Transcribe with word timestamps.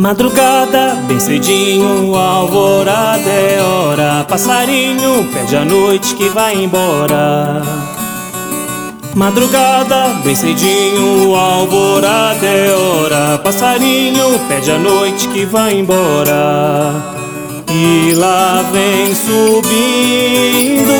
Madrugada, 0.00 0.94
bem 1.06 1.20
cedinho, 1.20 2.16
alvorada 2.16 3.28
é 3.28 3.60
hora. 3.60 4.24
Passarinho 4.24 5.28
pede 5.30 5.54
a 5.54 5.62
noite 5.62 6.14
que 6.14 6.26
vai 6.30 6.54
embora. 6.54 7.60
Madrugada, 9.14 10.14
bem 10.24 10.34
cedinho, 10.34 11.34
alvorada 11.36 12.46
é 12.46 12.72
hora. 12.72 13.36
Passarinho 13.44 14.40
pede 14.48 14.70
a 14.70 14.78
noite 14.78 15.28
que 15.28 15.44
vai 15.44 15.78
embora. 15.78 16.94
E 17.70 18.14
lá 18.14 18.64
vem 18.72 19.14
subindo 19.14 20.94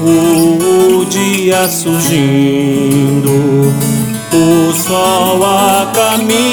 o 0.00 1.04
dia 1.04 1.68
surgindo. 1.68 3.30
O 4.32 4.72
sol 4.74 5.44
a 5.44 5.92
caminho 5.94 6.47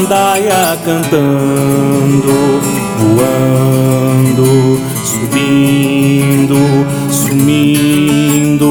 jandaia 0.00 0.78
cantando, 0.84 2.32
voando, 2.98 4.80
subindo, 5.04 6.56
sumindo. 7.10 8.70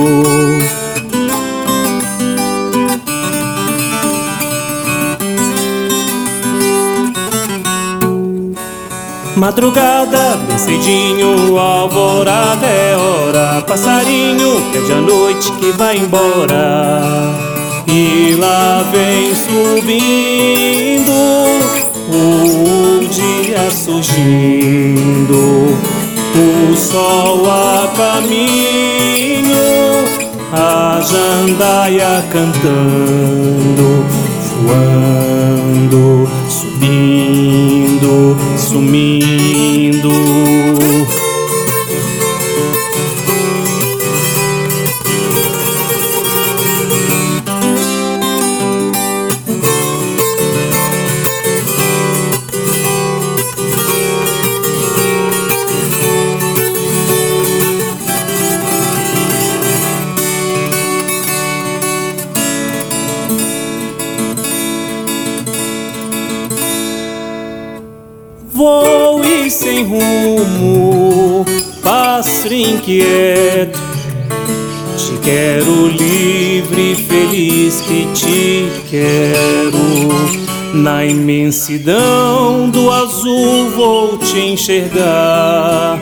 Madrugada, 9.36 10.38
bem 10.48 10.58
cedinho, 10.58 11.58
alvorada 11.58 12.68
é 12.68 12.98
hora 12.98 13.62
Passarinho 13.62 14.62
pede 14.74 14.92
a 14.92 14.98
noite 14.98 15.50
que 15.54 15.72
vai 15.72 15.98
embora 15.98 17.49
e 17.88 18.36
lá 18.36 18.84
vem 18.92 19.34
subindo 19.36 21.12
o 22.12 23.08
dia 23.08 23.70
surgindo, 23.72 25.38
o 26.36 26.76
sol 26.76 27.50
a 27.50 27.88
caminho, 27.96 29.58
a 30.52 31.02
jandaia 31.02 32.26
cantando, 32.32 34.06
voando, 34.64 36.30
subindo, 36.50 38.38
sumindo. 38.58 39.39
Vou 68.60 69.24
e 69.24 69.50
sem 69.50 69.86
rumo, 69.86 71.46
pássaro 71.82 72.54
inquieto. 72.54 73.80
Te 74.98 75.18
quero 75.24 75.88
livre, 75.88 76.94
feliz 77.08 77.80
que 77.80 78.06
te 78.14 78.70
quero. 78.90 79.80
Na 80.74 81.06
imensidão 81.06 82.70
do 82.70 82.92
azul 82.92 83.70
vou 83.70 84.18
te 84.18 84.38
enxergar. 84.40 85.98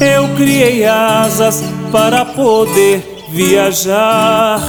Eu 0.00 0.28
criei 0.36 0.84
asas 0.84 1.64
para 1.90 2.24
poder 2.24 3.24
viajar. 3.32 4.62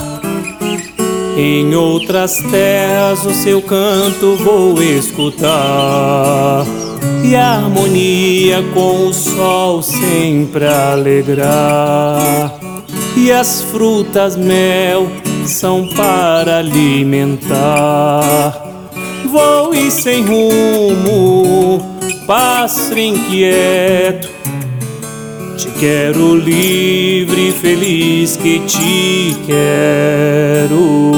Em 1.38 1.76
outras 1.76 2.40
terras 2.50 3.24
o 3.24 3.34
seu 3.36 3.62
canto 3.62 4.36
vou 4.38 4.82
escutar 4.82 6.66
e 7.24 7.36
a 7.36 7.54
harmonia 7.54 8.62
com 8.74 9.08
o 9.08 9.14
sol 9.14 9.82
sempre 9.82 10.68
alegrar. 10.68 12.54
E 13.16 13.32
as 13.32 13.62
frutas 13.62 14.36
mel 14.36 15.08
são 15.46 15.88
para 15.96 16.58
alimentar. 16.58 17.54
Vou 19.32 19.74
e 19.74 19.90
sem 19.90 20.24
rumo, 20.24 21.80
pássaro 22.28 23.00
inquieto. 23.00 24.30
Te 25.58 25.70
quero 25.80 26.36
livre, 26.36 27.52
feliz 27.52 28.36
que 28.36 28.60
te 28.60 29.36
quero. 29.46 31.12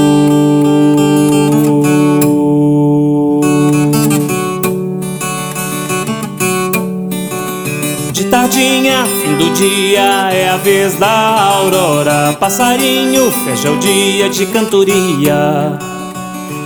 Tardinha, 8.46 9.04
fim 9.06 9.38
do 9.38 9.50
dia, 9.54 10.30
é 10.32 10.50
a 10.50 10.58
vez 10.58 10.94
da 11.00 11.10
aurora. 11.10 12.32
Passarinho 12.40 13.32
fecha 13.32 13.72
o 13.72 13.78
dia 13.80 14.30
de 14.30 14.46
cantoria. 14.46 15.80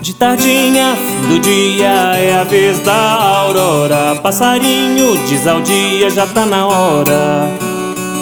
De 0.01 0.13
tardinha, 0.13 0.97
fim 0.97 1.29
do 1.29 1.39
dia, 1.39 2.17
é 2.17 2.37
a 2.37 2.43
vez 2.43 2.79
da 2.79 2.93
aurora. 2.93 4.19
Passarinho 4.21 5.17
diz 5.25 5.47
ao 5.47 5.61
dia, 5.61 6.09
já 6.09 6.27
tá 6.27 6.45
na 6.45 6.67
hora. 6.67 7.49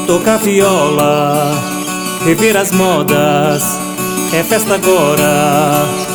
Toca 0.05 0.37
viola, 0.37 1.51
rever 2.23 2.55
as 2.55 2.71
modas, 2.71 3.63
é 4.33 4.43
festa 4.43 4.75
agora. 4.75 6.06